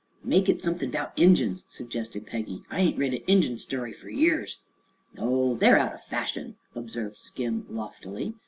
[0.23, 2.63] "Make it someth'n' 'bout Injuns," suggested Peggy.
[2.71, 4.57] "I ain't read a Injun story fer years."
[5.15, 8.33] "No; they're out o' fashion," observed Skim loftily.